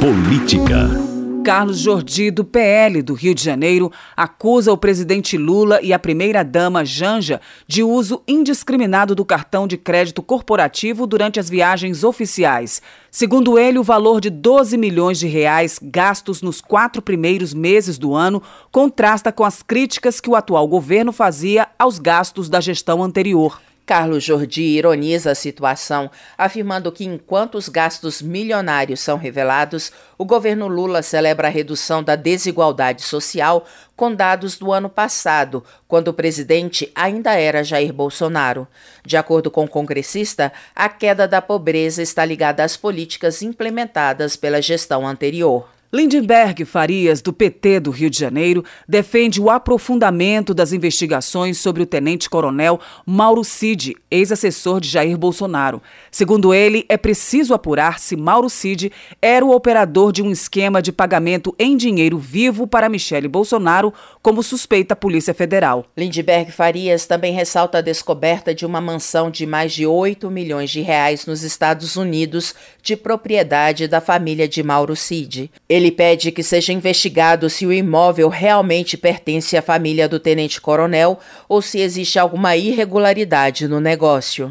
Política. 0.00 1.11
Carlos 1.42 1.78
Jordi, 1.78 2.30
do 2.30 2.44
PL 2.44 3.02
do 3.02 3.14
Rio 3.14 3.34
de 3.34 3.42
Janeiro, 3.42 3.90
acusa 4.16 4.72
o 4.72 4.76
presidente 4.76 5.36
Lula 5.36 5.80
e 5.82 5.92
a 5.92 5.98
primeira-dama 5.98 6.84
Janja 6.84 7.40
de 7.66 7.82
uso 7.82 8.22
indiscriminado 8.28 9.12
do 9.12 9.24
cartão 9.24 9.66
de 9.66 9.76
crédito 9.76 10.22
corporativo 10.22 11.04
durante 11.04 11.40
as 11.40 11.50
viagens 11.50 12.04
oficiais. 12.04 12.80
Segundo 13.10 13.58
ele, 13.58 13.76
o 13.76 13.82
valor 13.82 14.20
de 14.20 14.30
12 14.30 14.78
milhões 14.78 15.18
de 15.18 15.26
reais 15.26 15.80
gastos 15.82 16.42
nos 16.42 16.60
quatro 16.60 17.02
primeiros 17.02 17.52
meses 17.52 17.98
do 17.98 18.14
ano 18.14 18.40
contrasta 18.70 19.32
com 19.32 19.44
as 19.44 19.64
críticas 19.64 20.20
que 20.20 20.30
o 20.30 20.36
atual 20.36 20.68
governo 20.68 21.12
fazia 21.12 21.66
aos 21.76 21.98
gastos 21.98 22.48
da 22.48 22.60
gestão 22.60 23.02
anterior. 23.02 23.60
Carlos 23.92 24.24
Jordi 24.24 24.62
ironiza 24.62 25.32
a 25.32 25.34
situação, 25.34 26.10
afirmando 26.38 26.90
que 26.90 27.04
enquanto 27.04 27.56
os 27.56 27.68
gastos 27.68 28.22
milionários 28.22 29.00
são 29.00 29.18
revelados, 29.18 29.92
o 30.16 30.24
governo 30.24 30.66
Lula 30.66 31.02
celebra 31.02 31.48
a 31.48 31.50
redução 31.50 32.02
da 32.02 32.16
desigualdade 32.16 33.02
social 33.02 33.66
com 33.94 34.14
dados 34.14 34.56
do 34.56 34.72
ano 34.72 34.88
passado, 34.88 35.62
quando 35.86 36.08
o 36.08 36.14
presidente 36.14 36.90
ainda 36.94 37.34
era 37.34 37.62
Jair 37.62 37.92
Bolsonaro. 37.92 38.66
De 39.04 39.18
acordo 39.18 39.50
com 39.50 39.64
o 39.64 39.68
congressista, 39.68 40.50
a 40.74 40.88
queda 40.88 41.28
da 41.28 41.42
pobreza 41.42 42.00
está 42.00 42.24
ligada 42.24 42.64
às 42.64 42.78
políticas 42.78 43.42
implementadas 43.42 44.36
pela 44.36 44.62
gestão 44.62 45.06
anterior. 45.06 45.68
Lindenberg 45.94 46.64
Farias, 46.64 47.20
do 47.20 47.34
PT 47.34 47.80
do 47.80 47.90
Rio 47.90 48.08
de 48.08 48.18
Janeiro, 48.18 48.64
defende 48.88 49.38
o 49.38 49.50
aprofundamento 49.50 50.54
das 50.54 50.72
investigações 50.72 51.58
sobre 51.58 51.82
o 51.82 51.86
tenente-coronel 51.86 52.80
Mauro 53.04 53.44
Cid, 53.44 53.94
ex-assessor 54.10 54.80
de 54.80 54.88
Jair 54.88 55.18
Bolsonaro. 55.18 55.82
Segundo 56.10 56.54
ele, 56.54 56.86
é 56.88 56.96
preciso 56.96 57.52
apurar 57.52 57.98
se 57.98 58.16
Mauro 58.16 58.48
Cid 58.48 58.90
era 59.20 59.44
o 59.44 59.54
operador 59.54 60.12
de 60.12 60.22
um 60.22 60.30
esquema 60.30 60.80
de 60.80 60.90
pagamento 60.90 61.54
em 61.58 61.76
dinheiro 61.76 62.16
vivo 62.16 62.66
para 62.66 62.88
Michele 62.88 63.28
Bolsonaro, 63.28 63.92
como 64.22 64.42
suspeita 64.42 64.94
a 64.94 64.96
Polícia 64.96 65.34
Federal. 65.34 65.84
Lindenberg 65.94 66.52
Farias 66.52 67.04
também 67.04 67.34
ressalta 67.34 67.76
a 67.76 67.82
descoberta 67.82 68.54
de 68.54 68.64
uma 68.64 68.80
mansão 68.80 69.30
de 69.30 69.44
mais 69.44 69.74
de 69.74 69.86
8 69.86 70.30
milhões 70.30 70.70
de 70.70 70.80
reais 70.80 71.26
nos 71.26 71.42
Estados 71.42 71.96
Unidos, 71.96 72.54
de 72.82 72.96
propriedade 72.96 73.86
da 73.86 74.00
família 74.00 74.48
de 74.48 74.62
Mauro 74.62 74.96
Cid. 74.96 75.50
Ele 75.68 75.81
ele 75.82 75.90
pede 75.90 76.30
que 76.30 76.42
seja 76.42 76.72
investigado 76.72 77.50
se 77.50 77.66
o 77.66 77.72
imóvel 77.72 78.28
realmente 78.28 78.96
pertence 78.96 79.56
à 79.56 79.62
família 79.62 80.08
do 80.08 80.20
tenente-coronel 80.20 81.18
ou 81.48 81.60
se 81.60 81.80
existe 81.80 82.18
alguma 82.18 82.56
irregularidade 82.56 83.66
no 83.66 83.80
negócio. 83.80 84.48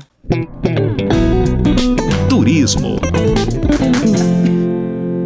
Turismo. 2.30 3.00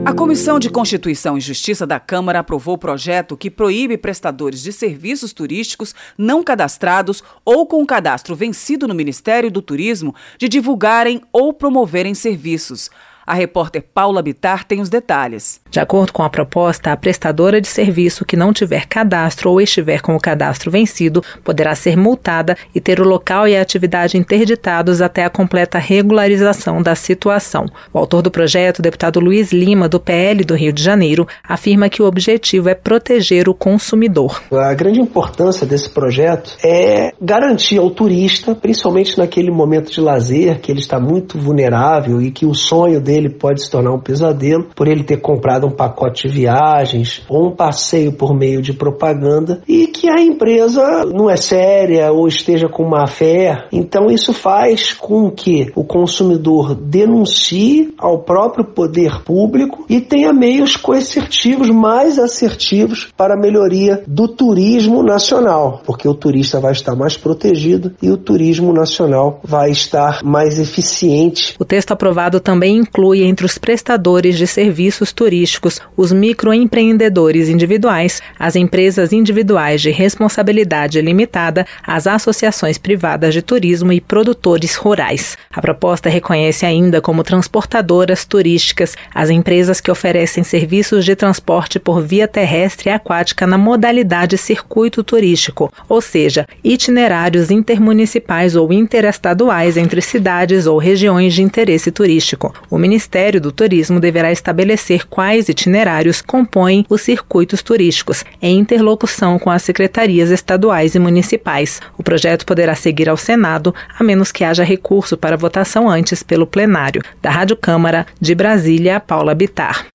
A 0.06 0.14
Comissão 0.14 0.60
de 0.60 0.70
Constituição 0.70 1.36
e 1.36 1.42
Justiça 1.42 1.88
da 1.88 2.00
Câmara 2.00 2.40
aprovou 2.40 2.76
o 2.76 2.78
projeto 2.78 3.36
que 3.36 3.50
proíbe 3.50 3.98
prestadores 3.98 4.62
de 4.62 4.72
serviços 4.72 5.34
turísticos 5.34 5.96
não 6.16 6.44
cadastrados 6.44 7.24
ou 7.44 7.66
com 7.66 7.84
cadastro 7.84 8.36
vencido 8.36 8.88
no 8.88 8.94
Ministério 8.94 9.50
do 9.50 9.64
Turismo 9.64 10.14
de 10.38 10.48
divulgarem 10.48 11.22
ou 11.34 11.52
promoverem 11.52 12.14
serviços. 12.14 12.92
A 13.26 13.34
repórter 13.34 13.84
Paula 13.94 14.22
Bitar 14.22 14.66
tem 14.66 14.80
os 14.80 14.90
detalhes. 14.90 15.60
De 15.72 15.80
acordo 15.80 16.14
com 16.14 16.22
a 16.22 16.30
proposta, 16.30 16.92
a 16.92 16.98
prestadora 16.98 17.60
de 17.60 17.68
serviço 17.68 18.24
que 18.24 18.36
não 18.38 18.54
tiver 18.54 18.86
cadastro 18.86 19.50
ou 19.50 19.60
estiver 19.60 20.00
com 20.02 20.16
o 20.16 20.20
cadastro 20.20 20.70
vencido 20.70 21.24
poderá 21.44 21.74
ser 21.74 21.98
multada 21.98 22.56
e 22.74 22.80
ter 22.80 23.00
o 23.00 23.08
local 23.08 23.48
e 23.48 23.58
a 23.58 23.62
atividade 23.62 24.18
interditados 24.18 25.02
até 25.02 25.26
a 25.26 25.30
completa 25.30 25.80
regularização 25.80 26.82
da 26.84 26.94
situação. 26.94 27.66
O 27.92 27.98
autor 27.98 28.22
do 28.22 28.30
projeto, 28.30 28.82
deputado 28.82 29.20
Luiz 29.20 29.52
Lima, 29.52 29.90
do 29.90 30.00
PL 30.00 30.44
do 30.44 30.54
Rio 30.54 30.72
de 30.72 30.84
Janeiro, 30.84 31.28
afirma 31.44 31.90
que 31.90 32.04
o 32.04 32.06
objetivo 32.06 32.70
é 32.70 32.76
proteger 32.76 33.50
o 33.50 33.56
consumidor. 33.56 34.42
A 34.52 34.74
grande 34.76 35.00
importância 35.00 35.66
desse 35.66 35.90
projeto 35.90 36.56
é 36.64 37.12
garantir 37.20 37.80
ao 37.80 37.90
turista, 37.90 38.54
principalmente 38.54 39.18
naquele 39.18 39.50
momento 39.50 39.92
de 39.92 40.00
lazer, 40.00 40.60
que 40.60 40.72
ele 40.72 40.80
está 40.80 41.00
muito 41.00 41.40
vulnerável 41.40 42.22
e 42.22 42.30
que 42.30 42.46
o 42.46 42.54
sonho 42.54 43.02
dele 43.02 43.15
dele 43.16 43.30
pode 43.30 43.64
se 43.64 43.72
tornar 43.72 43.94
um 43.94 44.00
pesadelo 44.00 44.68
por 44.76 44.88
ele 44.88 45.04
ter 45.04 45.18
comprado 45.18 45.66
um 45.66 45.72
pacote 45.72 46.28
de 46.28 46.34
viagens 46.34 47.24
ou 47.30 47.48
um 47.48 47.56
passeio 47.56 48.12
por 48.12 48.36
meio 48.36 48.62
de 48.62 48.74
propaganda 48.74 49.62
e 49.68 49.88
que 49.88 50.10
a 50.10 50.22
empresa 50.22 51.06
não 51.06 51.30
é 51.30 51.38
séria 51.38 52.12
ou 52.12 52.28
esteja 52.28 52.68
com 52.68 52.88
má 52.88 53.08
fé. 53.08 53.68
Então 53.72 54.08
isso 54.08 54.34
faz 54.34 54.94
com 54.94 55.32
que 55.32 55.72
o 55.76 55.84
consumidor 55.84 56.76
denuncie 56.76 57.94
ao 57.98 58.20
próprio 58.20 58.66
poder 58.66 59.24
público 59.24 59.86
e 59.90 60.02
tenha 60.02 60.34
meios 60.34 60.76
coercitivos 60.76 61.70
mais 61.70 62.20
assertivos 62.20 63.10
para 63.16 63.36
a 63.36 63.40
melhoria 63.40 64.04
do 64.08 64.28
turismo 64.28 65.04
nacional, 65.04 65.82
porque 65.86 66.08
o 66.08 66.14
turista 66.14 66.60
vai 66.60 66.74
estar 66.74 66.96
mais 66.96 67.16
protegido 67.16 67.94
e 68.02 68.12
o 68.12 68.18
turismo 68.18 68.74
nacional 68.74 69.40
vai 69.44 69.70
estar 69.70 70.24
mais 70.24 70.60
eficiente. 70.60 71.56
O 71.60 71.66
texto 71.66 71.92
aprovado 71.92 72.40
também 72.40 72.78
inclui 72.78 73.05
inclui 73.06 73.24
entre 73.24 73.46
os 73.46 73.58
prestadores 73.58 74.36
de 74.36 74.48
serviços 74.48 75.14
turísticos 75.14 75.80
os 75.96 76.12
microempreendedores 76.12 77.50
individuais, 77.50 78.22
as 78.40 78.56
empresas 78.56 79.14
individuais 79.14 79.82
de 79.82 79.92
responsabilidade 79.92 81.00
limitada, 81.02 81.68
as 81.86 82.08
associações 82.08 82.78
privadas 82.80 83.34
de 83.34 83.42
turismo 83.42 83.92
e 83.92 84.02
produtores 84.02 84.76
rurais. 84.76 85.38
A 85.54 85.62
proposta 85.62 86.10
reconhece 86.10 86.66
ainda 86.66 87.00
como 87.00 87.24
transportadoras 87.24 88.26
turísticas 88.26 88.96
as 89.14 89.30
empresas 89.30 89.80
que 89.80 89.92
oferecem 89.92 90.44
serviços 90.44 91.06
de 91.06 91.16
transporte 91.16 91.80
por 91.80 92.02
via 92.02 92.28
terrestre 92.28 92.90
e 92.90 92.94
aquática 92.94 93.46
na 93.46 93.58
modalidade 93.58 94.38
circuito 94.38 95.04
turístico, 95.04 95.72
ou 95.88 96.02
seja, 96.02 96.48
itinerários 96.64 97.52
intermunicipais 97.52 98.56
ou 98.56 98.74
interestaduais 98.74 99.78
entre 99.78 100.02
cidades 100.02 100.66
ou 100.66 100.78
regiões 100.78 101.34
de 101.34 101.44
interesse 101.44 101.92
turístico. 101.92 102.54
O 102.70 102.78
Ministério 102.96 103.42
do 103.42 103.52
Turismo 103.52 104.00
deverá 104.00 104.32
estabelecer 104.32 105.06
quais 105.06 105.50
itinerários 105.50 106.22
compõem 106.22 106.86
os 106.90 107.02
circuitos 107.02 107.62
turísticos, 107.62 108.24
em 108.42 108.58
interlocução 108.58 109.38
com 109.38 109.50
as 109.50 109.64
secretarias 109.64 110.32
estaduais 110.32 110.96
e 110.96 111.00
municipais. 111.00 111.82
O 111.98 112.04
projeto 112.04 112.46
poderá 112.46 112.74
seguir 112.74 113.10
ao 113.10 113.18
Senado, 113.18 113.76
a 114.00 114.02
menos 114.02 114.32
que 114.32 114.46
haja 114.46 114.64
recurso 114.64 115.18
para 115.18 115.36
votação 115.36 115.90
antes 115.90 116.24
pelo 116.24 116.48
plenário. 116.48 117.02
Da 117.22 117.30
Rádio 117.30 117.58
Câmara, 117.58 118.08
de 118.22 118.34
Brasília, 118.34 118.98
Paula 119.02 119.36
Bitar. 119.36 119.88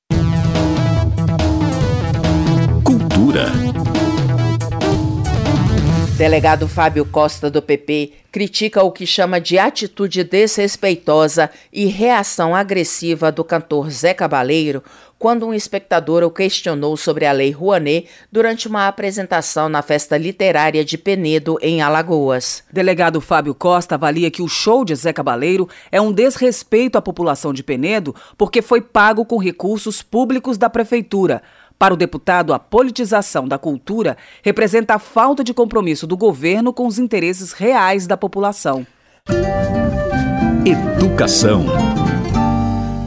Delegado 6.21 6.69
Fábio 6.69 7.07
Costa, 7.07 7.51
do 7.51 7.63
PP, 7.63 8.13
critica 8.31 8.83
o 8.83 8.93
que 8.93 9.07
chama 9.07 9.41
de 9.41 9.59
atitude 9.59 10.23
desrespeitosa 10.23 11.51
e 11.73 11.87
reação 11.87 12.55
agressiva 12.55 13.33
do 13.33 13.43
cantor 13.43 13.89
Zé 13.89 14.13
Cabaleiro 14.13 14.85
quando 15.19 15.47
um 15.47 15.53
espectador 15.53 16.23
o 16.23 16.31
questionou 16.31 16.97
sobre 16.97 17.27
a 17.27 17.33
Lei 17.33 17.51
Rouanet 17.51 18.07
durante 18.33 18.69
uma 18.69 18.87
apresentação 18.87 19.69
na 19.69 19.83
festa 19.83 20.17
literária 20.17 20.83
de 20.85 20.97
Penedo, 20.97 21.59
em 21.61 21.83
Alagoas. 21.83 22.65
Delegado 22.73 23.21
Fábio 23.21 23.55
Costa 23.55 23.97
avalia 23.97 24.31
que 24.31 24.43
o 24.43 24.49
show 24.49 24.85
de 24.85 24.95
Zé 24.95 25.13
Cabaleiro 25.13 25.69
é 25.93 26.01
um 26.01 26.13
desrespeito 26.13 26.97
à 26.97 27.03
população 27.03 27.53
de 27.53 27.63
Penedo 27.63 28.15
porque 28.37 28.63
foi 28.63 28.81
pago 28.83 29.25
com 29.25 29.39
recursos 29.39 30.03
públicos 30.03 30.57
da 30.57 30.71
prefeitura. 30.71 31.43
Para 31.81 31.95
o 31.95 31.97
deputado, 31.97 32.53
a 32.53 32.59
politização 32.59 33.49
da 33.49 33.57
cultura 33.57 34.15
representa 34.43 34.97
a 34.97 34.99
falta 34.99 35.43
de 35.43 35.55
compromisso 35.55 36.07
do 36.07 36.15
governo 36.15 36.75
com 36.75 36.87
os 36.87 36.99
interesses 36.99 37.53
reais 37.53 38.07
da 38.07 38.19
população. 38.19 38.87
Educação. 40.63 41.65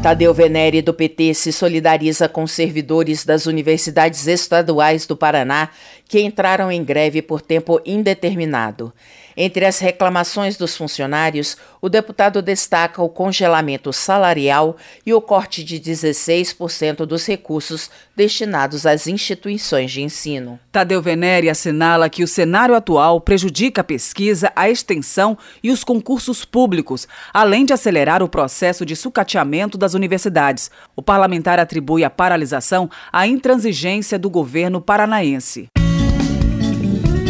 Tadeu 0.02 0.34
Venere, 0.34 0.82
do 0.82 0.92
PT, 0.92 1.36
se 1.36 1.54
solidariza 1.54 2.28
com 2.28 2.48
servidores 2.48 3.24
das 3.24 3.46
universidades 3.46 4.26
estaduais 4.26 5.06
do 5.06 5.16
Paraná 5.16 5.70
que 6.10 6.22
entraram 6.22 6.72
em 6.72 6.84
greve 6.84 7.22
por 7.22 7.42
tempo 7.42 7.80
indeterminado. 7.86 8.92
Entre 9.36 9.66
as 9.66 9.80
reclamações 9.80 10.58
dos 10.58 10.78
funcionários, 10.78 11.58
o 11.82 11.90
deputado 11.90 12.42
destaca 12.42 13.02
o 13.02 13.10
congelamento 13.10 13.92
salarial 13.92 14.78
e 15.06 15.14
o 15.14 15.22
corte 15.22 15.64
de 15.64 15.80
16% 15.80 17.06
dos 17.06 17.26
recursos 17.26 17.90
destinados 18.16 18.86
às 18.86 19.08
instituições 19.08 19.92
de 19.92 20.02
ensino. 20.02 20.60
Tadeu 20.72 21.02
Venere 21.02 21.50
assinala 21.50 22.10
que 22.10 22.24
o 22.24 22.28
cenário 22.28 22.76
atual 22.76 23.20
prejudica 23.20 23.82
a 23.82 23.84
pesquisa, 23.84 24.52
a 24.56 24.70
extensão 24.70 25.38
e 25.64 25.72
os 25.72 25.84
concursos 25.84 26.46
públicos, 26.46 27.08
além 27.34 27.66
de 27.66 27.74
acelerar 27.74 28.22
o 28.22 28.30
processo 28.30 28.86
de 28.86 28.96
sucateamento 28.96 29.78
das 29.78 29.94
universidades. 29.94 30.70
O 30.96 31.02
parlamentar 31.02 31.60
atribui 31.60 32.04
a 32.04 32.10
paralisação 32.10 32.90
à 33.12 33.28
intransigência 33.28 34.20
do 34.20 34.30
governo 34.30 34.80
paranaense. 34.80 35.68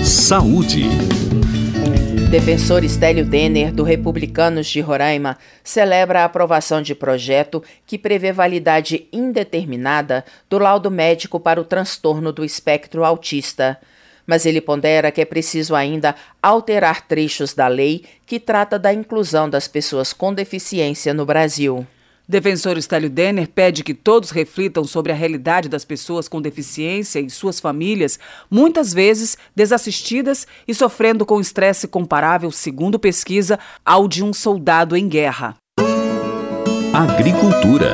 Saúde. 0.03 1.22
Defensor 2.33 2.83
Estélio 2.83 3.23
Denner, 3.23 3.71
do 3.71 3.83
Republicanos 3.83 4.65
de 4.65 4.81
Roraima, 4.81 5.37
celebra 5.63 6.21
a 6.21 6.25
aprovação 6.25 6.81
de 6.81 6.95
projeto 6.95 7.63
que 7.85 7.95
prevê 7.95 8.31
validade 8.31 9.07
indeterminada 9.13 10.25
do 10.49 10.57
laudo 10.57 10.89
médico 10.89 11.39
para 11.39 11.61
o 11.61 11.63
transtorno 11.63 12.33
do 12.33 12.43
espectro 12.43 13.05
autista. 13.05 13.79
Mas 14.25 14.47
ele 14.47 14.59
pondera 14.61 15.11
que 15.11 15.21
é 15.21 15.25
preciso 15.25 15.75
ainda 15.75 16.15
alterar 16.41 17.07
trechos 17.07 17.53
da 17.53 17.67
lei 17.67 18.03
que 18.25 18.39
trata 18.39 18.79
da 18.79 18.91
inclusão 18.91 19.47
das 19.47 19.67
pessoas 19.67 20.11
com 20.11 20.33
deficiência 20.33 21.13
no 21.13 21.27
Brasil. 21.27 21.85
Defensor 22.27 22.77
Estélio 22.77 23.09
Denner 23.09 23.49
pede 23.49 23.83
que 23.83 23.93
todos 23.93 24.29
reflitam 24.29 24.85
sobre 24.85 25.11
a 25.11 25.15
realidade 25.15 25.67
das 25.67 25.83
pessoas 25.83 26.29
com 26.29 26.41
deficiência 26.41 27.19
e 27.19 27.29
suas 27.29 27.59
famílias, 27.59 28.17
muitas 28.49 28.93
vezes 28.93 29.37
desassistidas 29.53 30.47
e 30.65 30.73
sofrendo 30.73 31.25
com 31.25 31.41
estresse 31.41 31.87
comparável, 31.87 32.49
segundo 32.49 32.97
pesquisa, 32.97 33.59
ao 33.85 34.07
de 34.07 34.23
um 34.23 34.33
soldado 34.33 34.95
em 34.95 35.07
guerra. 35.07 35.55
Agricultura. 36.93 37.91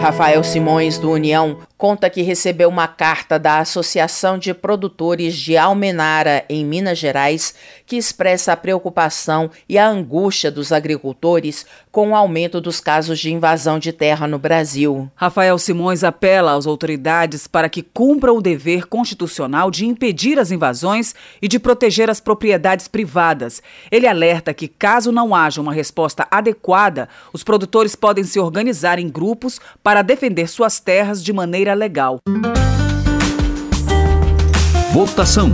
Rafael 0.00 0.42
Simões, 0.42 0.98
do 0.98 1.10
União, 1.10 1.58
conta 1.80 2.10
que 2.10 2.20
recebeu 2.20 2.68
uma 2.68 2.86
carta 2.86 3.38
da 3.38 3.58
Associação 3.58 4.36
de 4.36 4.52
Produtores 4.52 5.34
de 5.34 5.56
Almenara, 5.56 6.44
em 6.46 6.62
Minas 6.62 6.98
Gerais, 6.98 7.54
que 7.86 7.96
expressa 7.96 8.52
a 8.52 8.56
preocupação 8.56 9.50
e 9.66 9.78
a 9.78 9.88
angústia 9.88 10.50
dos 10.50 10.72
agricultores 10.72 11.64
com 11.90 12.10
o 12.10 12.14
aumento 12.14 12.60
dos 12.60 12.80
casos 12.80 13.18
de 13.18 13.32
invasão 13.32 13.78
de 13.78 13.94
terra 13.94 14.26
no 14.26 14.38
Brasil. 14.38 15.10
Rafael 15.14 15.58
Simões 15.58 16.04
apela 16.04 16.54
às 16.54 16.66
autoridades 16.66 17.46
para 17.46 17.68
que 17.70 17.82
cumpram 17.82 18.36
o 18.36 18.42
dever 18.42 18.86
constitucional 18.86 19.70
de 19.70 19.86
impedir 19.86 20.38
as 20.38 20.50
invasões 20.50 21.14
e 21.40 21.48
de 21.48 21.58
proteger 21.58 22.10
as 22.10 22.20
propriedades 22.20 22.88
privadas. 22.88 23.62
Ele 23.90 24.06
alerta 24.06 24.52
que, 24.52 24.68
caso 24.68 25.10
não 25.10 25.34
haja 25.34 25.62
uma 25.62 25.72
resposta 25.72 26.28
adequada, 26.30 27.08
os 27.32 27.42
produtores 27.42 27.96
podem 27.96 28.22
se 28.22 28.38
organizar 28.38 28.98
em 28.98 29.08
grupos 29.08 29.58
para 29.82 30.02
defender 30.02 30.46
suas 30.46 30.78
terras 30.78 31.24
de 31.24 31.32
maneira 31.32 31.69
maneira 31.70 31.74
legal. 31.74 32.20
Votação. 34.92 35.50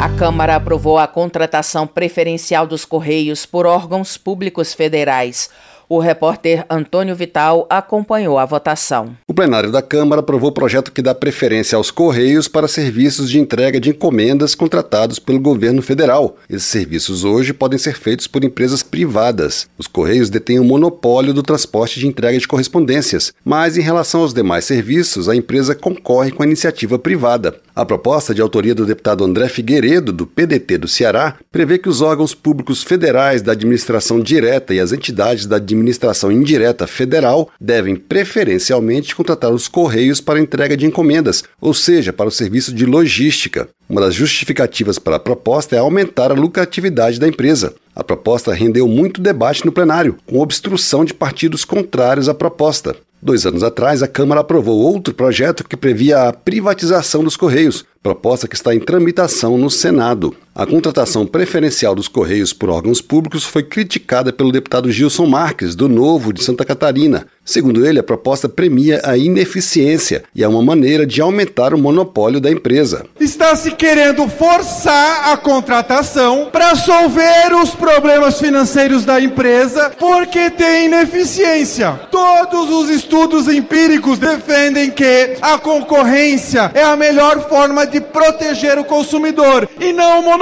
A 0.00 0.08
Câmara 0.18 0.56
aprovou 0.56 0.98
a 0.98 1.06
contratação 1.06 1.86
preferencial 1.86 2.66
dos 2.66 2.84
Correios 2.84 3.46
por 3.46 3.66
órgãos 3.66 4.16
públicos 4.16 4.74
federais. 4.74 5.48
O 5.94 5.98
repórter 5.98 6.64
Antônio 6.70 7.14
Vital 7.14 7.66
acompanhou 7.68 8.38
a 8.38 8.46
votação. 8.46 9.14
O 9.28 9.34
plenário 9.34 9.70
da 9.70 9.82
Câmara 9.82 10.20
aprovou 10.20 10.48
o 10.48 10.54
projeto 10.54 10.90
que 10.90 11.02
dá 11.02 11.14
preferência 11.14 11.76
aos 11.76 11.90
Correios 11.90 12.48
para 12.48 12.66
serviços 12.66 13.28
de 13.28 13.38
entrega 13.38 13.78
de 13.78 13.90
encomendas 13.90 14.54
contratados 14.54 15.18
pelo 15.18 15.38
governo 15.38 15.82
federal. 15.82 16.38
Esses 16.48 16.68
serviços 16.68 17.24
hoje 17.24 17.52
podem 17.52 17.78
ser 17.78 17.94
feitos 17.94 18.26
por 18.26 18.42
empresas 18.42 18.82
privadas. 18.82 19.68
Os 19.76 19.86
Correios 19.86 20.30
detêm 20.30 20.58
o 20.58 20.64
monopólio 20.64 21.34
do 21.34 21.42
transporte 21.42 22.00
de 22.00 22.06
entrega 22.06 22.38
de 22.38 22.48
correspondências, 22.48 23.34
mas 23.44 23.76
em 23.76 23.82
relação 23.82 24.22
aos 24.22 24.32
demais 24.32 24.64
serviços, 24.64 25.28
a 25.28 25.36
empresa 25.36 25.74
concorre 25.74 26.30
com 26.30 26.42
a 26.42 26.46
iniciativa 26.46 26.98
privada. 26.98 27.54
A 27.76 27.84
proposta, 27.84 28.34
de 28.34 28.40
autoria 28.40 28.74
do 28.74 28.86
deputado 28.86 29.24
André 29.24 29.46
Figueiredo, 29.48 30.10
do 30.10 30.26
PDT 30.26 30.78
do 30.78 30.88
Ceará, 30.88 31.36
prevê 31.50 31.76
que 31.76 31.88
os 31.88 32.00
órgãos 32.00 32.34
públicos 32.34 32.82
federais 32.82 33.42
da 33.42 33.52
administração 33.52 34.20
direta 34.20 34.72
e 34.72 34.80
as 34.80 34.92
entidades 34.92 35.44
da 35.44 35.56
administração 35.56 35.81
administração 35.82 36.32
indireta 36.32 36.86
federal 36.86 37.50
devem 37.60 37.94
preferencialmente 37.94 39.14
contratar 39.14 39.52
os 39.52 39.68
Correios 39.68 40.20
para 40.20 40.40
entrega 40.40 40.76
de 40.76 40.86
encomendas, 40.86 41.44
ou 41.60 41.74
seja, 41.74 42.12
para 42.12 42.28
o 42.28 42.32
serviço 42.32 42.72
de 42.72 42.86
logística. 42.86 43.68
Uma 43.88 44.00
das 44.00 44.14
justificativas 44.14 44.98
para 44.98 45.16
a 45.16 45.20
proposta 45.20 45.76
é 45.76 45.78
aumentar 45.78 46.30
a 46.30 46.34
lucratividade 46.34 47.20
da 47.20 47.28
empresa. 47.28 47.74
A 47.94 48.02
proposta 48.02 48.54
rendeu 48.54 48.88
muito 48.88 49.20
debate 49.20 49.66
no 49.66 49.72
plenário, 49.72 50.16
com 50.24 50.40
obstrução 50.40 51.04
de 51.04 51.12
partidos 51.12 51.64
contrários 51.64 52.28
à 52.28 52.32
proposta. 52.32 52.96
Dois 53.20 53.46
anos 53.46 53.62
atrás, 53.62 54.02
a 54.02 54.08
Câmara 54.08 54.40
aprovou 54.40 54.80
outro 54.80 55.14
projeto 55.14 55.62
que 55.62 55.76
previa 55.76 56.22
a 56.22 56.32
privatização 56.32 57.22
dos 57.22 57.36
Correios, 57.36 57.84
proposta 58.02 58.48
que 58.48 58.56
está 58.56 58.74
em 58.74 58.80
tramitação 58.80 59.56
no 59.56 59.70
Senado. 59.70 60.34
A 60.54 60.66
contratação 60.66 61.24
preferencial 61.26 61.94
dos 61.94 62.08
Correios 62.08 62.52
por 62.52 62.68
órgãos 62.68 63.00
públicos 63.00 63.42
foi 63.42 63.62
criticada 63.62 64.30
pelo 64.30 64.52
deputado 64.52 64.92
Gilson 64.92 65.24
Marques, 65.24 65.74
do 65.74 65.88
Novo 65.88 66.30
de 66.30 66.44
Santa 66.44 66.62
Catarina. 66.62 67.26
Segundo 67.44 67.84
ele, 67.84 67.98
a 67.98 68.04
proposta 68.04 68.48
premia 68.48 69.00
a 69.02 69.16
ineficiência 69.16 70.22
e 70.34 70.44
é 70.44 70.48
uma 70.48 70.62
maneira 70.62 71.04
de 71.04 71.20
aumentar 71.20 71.74
o 71.74 71.78
monopólio 71.78 72.40
da 72.40 72.50
empresa. 72.50 73.06
Está 73.18 73.56
se 73.56 73.72
querendo 73.72 74.28
forçar 74.28 75.32
a 75.32 75.36
contratação 75.36 76.50
para 76.52 76.76
solver 76.76 77.52
os 77.60 77.70
problemas 77.70 78.38
financeiros 78.38 79.04
da 79.04 79.20
empresa 79.20 79.90
porque 79.98 80.50
tem 80.50 80.84
ineficiência. 80.84 81.98
Todos 82.12 82.70
os 82.70 82.90
estudos 82.90 83.48
empíricos 83.48 84.18
defendem 84.18 84.90
que 84.90 85.36
a 85.40 85.58
concorrência 85.58 86.70
é 86.74 86.84
a 86.84 86.96
melhor 86.96 87.48
forma 87.48 87.86
de 87.86 88.00
proteger 88.00 88.78
o 88.78 88.84
consumidor 88.84 89.68
e 89.80 89.92
não 89.92 90.20
o 90.20 90.24
monopólio, 90.24 90.41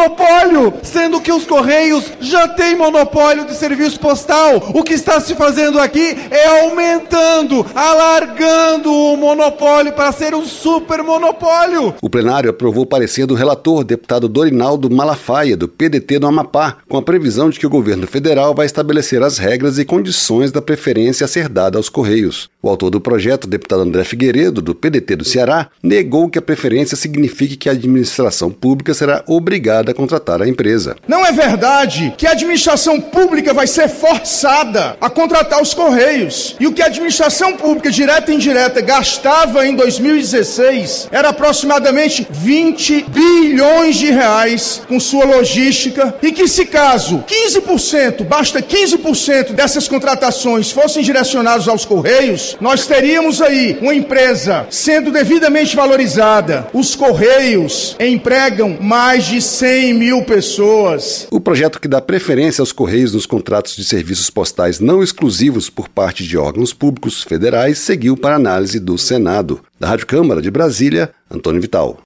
sendo 0.83 1.21
que 1.21 1.33
os 1.33 1.45
Correios 1.45 2.12
já 2.21 2.49
têm 2.49 2.76
monopólio 2.76 3.45
de 3.45 3.54
serviço 3.54 3.99
postal. 3.99 4.71
O 4.75 4.83
que 4.83 4.95
está 4.95 5.21
se 5.21 5.35
fazendo 5.35 5.78
aqui 5.78 6.16
é 6.30 6.62
aumentando, 6.62 7.66
alargando 7.75 8.92
o 8.92 9.16
monopólio 9.16 9.92
para 9.92 10.12
ser 10.12 10.35
um 10.35 10.45
super 10.45 11.02
monopólio. 11.02 11.95
O 12.00 12.11
plenário 12.11 12.50
aprovou 12.50 12.85
o 12.85 12.87
parecer 12.87 13.26
do 13.26 13.35
relator, 13.35 13.85
deputado 13.85 14.28
Dorinaldo 14.28 14.90
Malafaia, 14.90 15.57
do 15.57 15.69
PDT 15.69 16.19
do 16.19 16.26
Amapá, 16.26 16.78
com 16.88 16.97
a 16.97 17.02
previsão 17.02 17.50
de 17.50 17.59
que 17.59 17.66
o 17.66 17.71
governo 17.71 18.07
federal 18.07 18.54
vai 18.54 18.66
estabelecer 18.66 19.23
as 19.23 19.38
regras 19.38 19.78
e 19.78 19.85
condições 19.85 20.52
da 20.52 20.62
preferência 20.62 21.25
a 21.25 21.28
ser 21.28 21.49
dada 21.49 21.78
aos 21.78 21.88
Correios. 21.88 22.49
O 22.62 22.69
autor 22.69 22.90
do 22.90 23.00
projeto, 23.00 23.47
deputado 23.47 23.83
André 23.83 24.04
Figueiredo, 24.04 24.61
do 24.61 24.75
PDT 24.75 25.16
do 25.16 25.25
Ceará, 25.25 25.69
negou 25.83 26.28
que 26.28 26.38
a 26.38 26.42
preferência 26.42 26.97
signifique 26.97 27.57
que 27.57 27.69
a 27.69 27.73
administração 27.73 28.50
pública 28.50 28.92
será 28.92 29.25
obrigada 29.26 29.89
a 29.90 29.94
contratar 29.94 30.40
a 30.42 30.49
empresa. 30.49 30.97
Não 31.06 31.25
é 31.25 31.32
verdade 31.32 32.14
que 32.16 32.26
a 32.26 32.32
administração 32.32 33.00
pública 33.00 33.52
vai 33.52 33.66
ser 33.66 33.88
forçada 33.88 34.97
a 35.00 35.10
contratar 35.10 35.60
os 35.60 35.75
Correios. 35.75 36.56
E 36.60 36.67
o 36.67 36.73
que 36.73 36.82
a 36.82 36.86
administração 36.86 37.56
pública, 37.56 37.91
direta 37.91 38.30
e 38.30 38.34
indireta, 38.34 38.80
gastava 38.80 39.67
em 39.67 39.75
2016 39.75 41.08
era 41.10 41.30
aproximadamente 41.30 42.26
20 42.30 43.06
bilhões 43.08 43.97
de 43.97 44.10
reais 44.10 44.82
com 44.88 45.00
sua 45.00 45.25
logística. 45.25 46.14
E 46.23 46.32
que, 46.32 46.47
se 46.49 46.67
caso 46.67 47.25
15%, 47.26 48.25
basta 48.25 48.60
15% 48.62 49.52
dessas 49.52 49.88
contratações 49.88 50.71
fossem 50.71 51.02
direcionadas 51.02 51.69
aos 51.69 51.84
Correios, 51.84 52.56
nós 52.60 52.86
teríamos 52.86 53.41
aí 53.41 53.78
uma 53.80 53.95
empresa 53.95 54.67
sendo 54.71 55.10
devidamente 55.10 55.75
valorizada. 55.75 56.67
Os 56.73 56.95
Correios 56.95 57.97
empregam 57.99 58.76
mais 58.80 59.25
de 59.25 59.41
100 59.80 59.95
mil 59.95 60.23
pessoas. 60.23 61.26
O 61.30 61.40
projeto 61.40 61.80
que 61.80 61.88
dá 61.88 62.02
preferência 62.02 62.60
aos 62.60 62.71
Correios 62.71 63.14
nos 63.14 63.25
contratos 63.25 63.75
de 63.75 63.82
serviços 63.82 64.28
postais 64.28 64.78
não 64.78 65.02
exclusivos 65.02 65.71
por 65.71 65.88
parte 65.88 66.23
de 66.23 66.36
órgãos 66.36 66.75
públicos 66.75 67.23
federais 67.23 67.78
seguiu 67.78 68.14
para 68.14 68.36
análise 68.36 68.78
do 68.78 68.99
Senado. 68.99 69.62
Da 69.80 69.88
Rádio 69.88 70.06
Câmara 70.06 70.43
de 70.43 70.50
Brasília, 70.50 71.14
Antônio 71.30 71.62
Vital. 71.62 71.97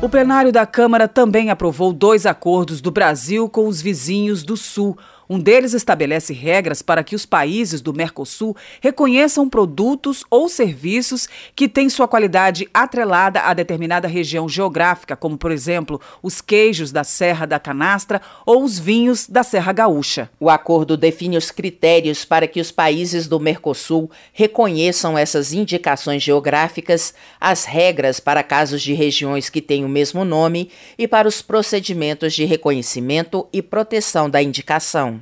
O 0.00 0.08
plenário 0.08 0.52
da 0.52 0.64
Câmara 0.64 1.08
também 1.08 1.50
aprovou 1.50 1.92
dois 1.92 2.26
acordos 2.26 2.80
do 2.80 2.92
Brasil 2.92 3.48
com 3.48 3.66
os 3.66 3.82
vizinhos 3.82 4.44
do 4.44 4.56
Sul 4.56 4.96
um 5.28 5.38
deles 5.38 5.72
estabelece 5.72 6.32
regras 6.32 6.82
para 6.82 7.02
que 7.02 7.14
os 7.14 7.24
países 7.24 7.80
do 7.80 7.92
Mercosul 7.92 8.56
reconheçam 8.80 9.48
produtos 9.48 10.24
ou 10.30 10.48
serviços 10.48 11.28
que 11.54 11.68
têm 11.68 11.88
sua 11.88 12.06
qualidade 12.06 12.68
atrelada 12.72 13.40
a 13.40 13.54
determinada 13.54 14.06
região 14.06 14.48
geográfica, 14.48 15.16
como, 15.16 15.38
por 15.38 15.50
exemplo, 15.50 16.00
os 16.22 16.40
queijos 16.40 16.92
da 16.92 17.04
Serra 17.04 17.46
da 17.46 17.58
Canastra 17.58 18.20
ou 18.44 18.62
os 18.62 18.78
vinhos 18.78 19.26
da 19.26 19.42
Serra 19.42 19.72
Gaúcha. 19.72 20.30
O 20.38 20.50
acordo 20.50 20.96
define 20.96 21.36
os 21.36 21.50
critérios 21.50 22.24
para 22.24 22.46
que 22.46 22.60
os 22.60 22.70
países 22.70 23.26
do 23.26 23.40
Mercosul 23.40 24.10
reconheçam 24.32 25.16
essas 25.16 25.52
indicações 25.52 26.22
geográficas, 26.22 27.14
as 27.40 27.64
regras 27.64 28.20
para 28.20 28.42
casos 28.42 28.82
de 28.82 28.92
regiões 28.92 29.48
que 29.48 29.60
têm 29.60 29.84
o 29.84 29.88
mesmo 29.88 30.24
nome 30.24 30.70
e 30.98 31.08
para 31.08 31.28
os 31.28 31.40
procedimentos 31.40 32.34
de 32.34 32.44
reconhecimento 32.44 33.46
e 33.52 33.62
proteção 33.62 34.28
da 34.28 34.42
indicação. 34.42 35.13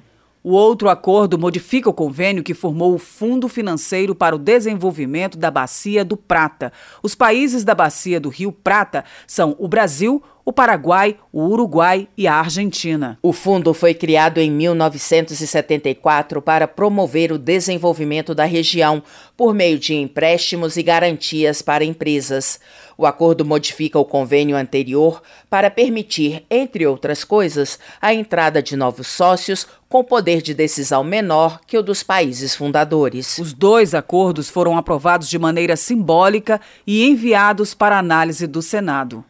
O 0.44 0.54
outro 0.54 0.88
acordo 0.88 1.38
modifica 1.38 1.88
o 1.88 1.94
convênio 1.94 2.42
que 2.42 2.52
formou 2.52 2.94
o 2.94 2.98
Fundo 2.98 3.48
Financeiro 3.48 4.12
para 4.12 4.34
o 4.34 4.38
Desenvolvimento 4.38 5.38
da 5.38 5.52
Bacia 5.52 6.04
do 6.04 6.16
Prata. 6.16 6.72
Os 7.00 7.14
países 7.14 7.62
da 7.62 7.76
Bacia 7.76 8.18
do 8.18 8.28
Rio 8.28 8.50
Prata 8.50 9.04
são 9.24 9.54
o 9.56 9.68
Brasil, 9.68 10.20
o 10.44 10.52
Paraguai, 10.52 11.16
o 11.32 11.42
Uruguai 11.46 12.08
e 12.16 12.26
a 12.26 12.34
Argentina. 12.34 13.18
O 13.22 13.32
fundo 13.32 13.72
foi 13.72 13.94
criado 13.94 14.38
em 14.38 14.50
1974 14.50 16.42
para 16.42 16.66
promover 16.66 17.32
o 17.32 17.38
desenvolvimento 17.38 18.34
da 18.34 18.44
região 18.44 19.02
por 19.36 19.54
meio 19.54 19.78
de 19.78 19.94
empréstimos 19.94 20.76
e 20.76 20.82
garantias 20.82 21.62
para 21.62 21.84
empresas. 21.84 22.60
O 22.96 23.06
acordo 23.06 23.44
modifica 23.44 23.98
o 23.98 24.04
convênio 24.04 24.56
anterior 24.56 25.22
para 25.48 25.70
permitir, 25.70 26.44
entre 26.50 26.86
outras 26.86 27.24
coisas, 27.24 27.78
a 28.00 28.12
entrada 28.12 28.62
de 28.62 28.76
novos 28.76 29.06
sócios 29.06 29.66
com 29.88 30.02
poder 30.02 30.40
de 30.40 30.54
decisão 30.54 31.04
menor 31.04 31.60
que 31.66 31.76
o 31.76 31.82
dos 31.82 32.02
países 32.02 32.54
fundadores. 32.54 33.38
Os 33.38 33.52
dois 33.52 33.94
acordos 33.94 34.48
foram 34.48 34.76
aprovados 34.76 35.28
de 35.28 35.38
maneira 35.38 35.76
simbólica 35.76 36.60
e 36.86 37.04
enviados 37.04 37.74
para 37.74 37.98
análise 37.98 38.46
do 38.46 38.62
Senado. 38.62 39.24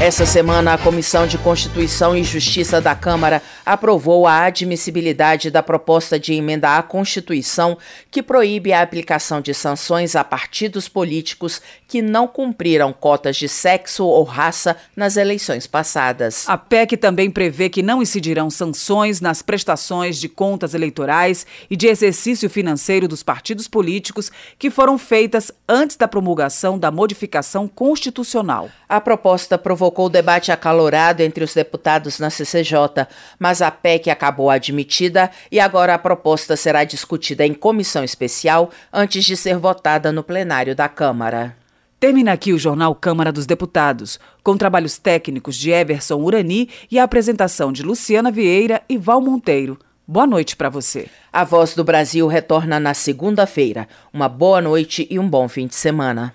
Essa 0.00 0.24
semana, 0.24 0.72
a 0.72 0.78
Comissão 0.78 1.26
de 1.26 1.36
Constituição 1.36 2.16
e 2.16 2.24
Justiça 2.24 2.80
da 2.80 2.94
Câmara 2.94 3.42
aprovou 3.66 4.26
a 4.26 4.44
admissibilidade 4.44 5.50
da 5.50 5.62
proposta 5.62 6.18
de 6.18 6.32
emenda 6.32 6.78
à 6.78 6.82
Constituição 6.82 7.76
que 8.10 8.22
proíbe 8.22 8.72
a 8.72 8.80
aplicação 8.80 9.42
de 9.42 9.52
sanções 9.52 10.16
a 10.16 10.24
partidos 10.24 10.88
políticos 10.88 11.60
que 11.86 12.00
não 12.00 12.26
cumpriram 12.26 12.94
cotas 12.94 13.36
de 13.36 13.46
sexo 13.46 14.06
ou 14.06 14.24
raça 14.24 14.74
nas 14.96 15.18
eleições 15.18 15.66
passadas. 15.66 16.48
A 16.48 16.56
PEC 16.56 16.96
também 16.96 17.30
prevê 17.30 17.68
que 17.68 17.82
não 17.82 18.00
incidirão 18.00 18.48
sanções 18.48 19.20
nas 19.20 19.42
prestações 19.42 20.18
de 20.18 20.30
contas 20.30 20.72
eleitorais 20.72 21.46
e 21.68 21.76
de 21.76 21.88
exercício 21.88 22.48
financeiro 22.48 23.06
dos 23.06 23.22
partidos 23.22 23.68
políticos 23.68 24.32
que 24.58 24.70
foram 24.70 24.96
feitas 24.96 25.52
antes 25.68 25.96
da 25.96 26.08
promulgação 26.08 26.78
da 26.78 26.90
modificação 26.90 27.68
constitucional. 27.68 28.70
A 28.88 28.98
proposta 28.98 29.58
provocou 29.58 29.89
provocou 29.90 30.08
debate 30.08 30.52
acalorado 30.52 31.20
entre 31.20 31.42
os 31.42 31.52
deputados 31.52 32.20
na 32.20 32.30
CCJ, 32.30 33.08
mas 33.38 33.60
a 33.60 33.70
PEC 33.72 34.08
acabou 34.08 34.48
admitida 34.48 35.30
e 35.50 35.58
agora 35.58 35.94
a 35.94 35.98
proposta 35.98 36.56
será 36.56 36.84
discutida 36.84 37.44
em 37.44 37.52
comissão 37.52 38.04
especial 38.04 38.70
antes 38.92 39.24
de 39.24 39.36
ser 39.36 39.58
votada 39.58 40.12
no 40.12 40.22
plenário 40.22 40.76
da 40.76 40.88
Câmara. 40.88 41.56
Termina 41.98 42.32
aqui 42.32 42.52
o 42.52 42.58
jornal 42.58 42.94
Câmara 42.94 43.32
dos 43.32 43.46
Deputados, 43.46 44.20
com 44.44 44.56
trabalhos 44.56 44.96
técnicos 44.96 45.56
de 45.56 45.70
Everson 45.70 46.20
Urani 46.20 46.70
e 46.88 46.98
a 46.98 47.04
apresentação 47.04 47.72
de 47.72 47.82
Luciana 47.82 48.30
Vieira 48.30 48.80
e 48.88 48.96
Val 48.96 49.20
Monteiro. 49.20 49.76
Boa 50.06 50.26
noite 50.26 50.56
para 50.56 50.70
você. 50.70 51.08
A 51.32 51.44
Voz 51.44 51.74
do 51.74 51.84
Brasil 51.84 52.26
retorna 52.28 52.78
na 52.78 52.94
segunda-feira. 52.94 53.88
Uma 54.12 54.28
boa 54.28 54.60
noite 54.60 55.06
e 55.10 55.18
um 55.18 55.28
bom 55.28 55.48
fim 55.48 55.66
de 55.66 55.74
semana. 55.74 56.34